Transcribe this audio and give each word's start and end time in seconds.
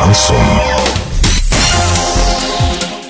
Шансон. 0.00 0.36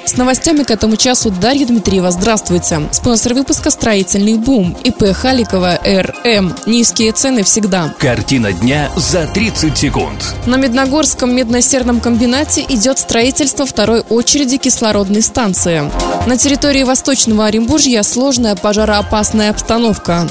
С 0.05 0.17
новостями 0.17 0.65
к 0.65 0.73
этому 0.73 0.97
часу 0.97 1.31
Дарья 1.31 1.65
Дмитриева. 1.65 2.11
Здравствуйте. 2.11 2.81
Спонсор 2.91 3.35
выпуска 3.35 3.71
«Строительный 3.71 4.37
бум». 4.37 4.77
ИП 4.83 5.15
Халикова 5.15 5.79
РМ. 5.85 6.53
Низкие 6.67 7.13
цены 7.13 7.45
всегда. 7.45 7.95
Картина 7.97 8.53
дня 8.53 8.91
за 8.97 9.29
30 9.29 9.79
секунд. 9.79 10.35
На 10.47 10.57
Медногорском 10.57 11.33
медно-серном 11.33 12.01
комбинате 12.01 12.67
идет 12.69 12.99
строительство 12.99 13.67
второй 13.67 14.01
очереди 14.01 14.57
кислородной 14.57 15.23
станции. 15.23 15.89
На 16.27 16.37
территории 16.37 16.83
Восточного 16.83 17.47
Оренбуржья 17.47 18.03
сложная 18.03 18.57
пожароопасная 18.57 19.51
обстановка. 19.51 20.27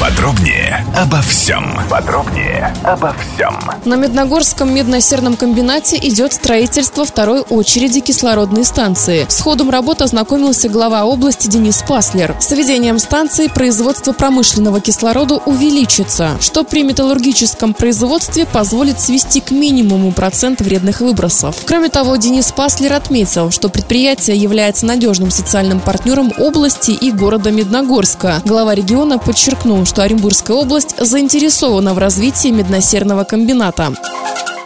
Подробнее 0.00 0.84
обо 0.96 1.22
всем. 1.22 1.78
Подробнее 1.88 2.74
обо 2.82 3.14
всем. 3.14 3.56
На 3.84 3.94
Медногорском 3.94 4.74
медно-серном 4.74 5.36
комбинате 5.36 5.96
идет 5.96 6.32
строительство 6.32 7.04
второй 7.04 7.40
очереди 7.40 8.00
кислородной 8.00 8.64
станции. 8.64 9.24
С 9.28 9.40
ходом 9.40 9.70
работы 9.70 10.04
ознакомился 10.04 10.68
глава 10.68 11.04
области 11.04 11.46
Денис 11.48 11.82
Паслер. 11.86 12.34
С 12.40 12.50
введением 12.50 12.98
станции 12.98 13.46
производство 13.46 14.12
промышленного 14.12 14.80
кислорода 14.80 15.36
увеличится, 15.36 16.32
что 16.40 16.64
при 16.64 16.82
металлургическом 16.82 17.72
производстве 17.72 18.46
позволит 18.46 19.00
свести 19.00 19.40
к 19.40 19.52
минимуму 19.52 20.12
процент 20.12 20.60
вредных 20.60 21.00
выбросов. 21.00 21.56
Кроме 21.66 21.88
того, 21.88 22.16
Денис 22.16 22.50
Паслер 22.52 22.92
отметил, 22.94 23.50
что 23.50 23.68
предприятие 23.68 24.36
является 24.36 24.86
надежным 24.86 25.30
социальным 25.30 25.80
партнером 25.80 26.32
области 26.38 26.90
и 26.90 27.10
города 27.10 27.50
Медногорска. 27.50 28.42
Глава 28.44 28.74
региона 28.74 29.18
подчеркнул, 29.18 29.84
что 29.94 30.02
Оренбургская 30.02 30.56
область 30.56 30.96
заинтересована 30.98 31.94
в 31.94 31.98
развитии 31.98 32.48
медносерного 32.48 33.22
комбината. 33.22 33.92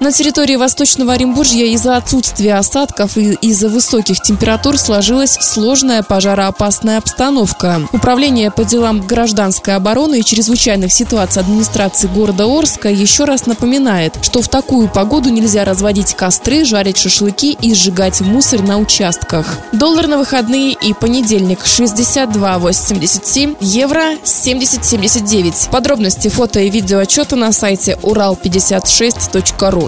На 0.01 0.13
территории 0.13 0.55
Восточного 0.55 1.15
Оренбуржья 1.15 1.67
из-за 1.67 1.97
отсутствия 1.97 2.55
осадков 2.55 3.17
и 3.19 3.33
из-за 3.43 3.69
высоких 3.69 4.23
температур 4.23 4.79
сложилась 4.79 5.37
сложная 5.41 6.05
пожароопасная 6.05 6.99
обстановка. 6.99 7.83
Управление 7.93 8.53
по 8.53 8.65
делам 8.65 9.01
гражданской 9.01 9.75
обороны 9.75 10.21
и 10.21 10.25
чрезвычайных 10.25 10.93
ситуаций 10.93 11.43
администрации 11.43 12.07
города 12.07 12.45
Орска 12.45 12.89
еще 12.89 13.25
раз 13.25 13.47
напоминает, 13.47 14.17
что 14.23 14.41
в 14.41 14.49
такую 14.49 14.89
погоду 14.89 15.31
нельзя 15.31 15.65
разводить 15.65 16.15
костры, 16.15 16.65
жарить 16.65 16.97
шашлыки 16.97 17.59
и 17.61 17.75
сжигать 17.75 18.21
мусор 18.21 18.63
на 18.63 18.79
участках. 18.79 19.59
Доллар 19.73 20.07
на 20.07 20.19
выходные 20.19 20.75
и 20.75 20.95
понедельник 20.95 21.59
62,87, 21.65 23.57
евро 23.61 24.15
70,79. 24.23 25.71
Подробности 25.71 26.29
фото 26.29 26.61
и 26.61 26.71
видео 26.71 27.01
отчета 27.01 27.35
на 27.35 27.51
сайте 27.51 27.99
урал56.ру. 28.01 29.88